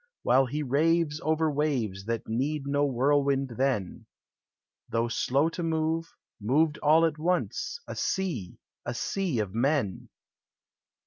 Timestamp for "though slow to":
4.89-5.61